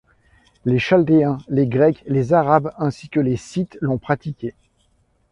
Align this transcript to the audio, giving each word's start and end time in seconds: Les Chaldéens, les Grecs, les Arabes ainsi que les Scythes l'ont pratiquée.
Les 0.65 0.79
Chaldéens, 0.79 1.37
les 1.47 1.67
Grecs, 1.67 2.03
les 2.07 2.33
Arabes 2.33 2.73
ainsi 2.79 3.07
que 3.07 3.19
les 3.19 3.37
Scythes 3.37 3.77
l'ont 3.81 3.99
pratiquée. 3.99 4.55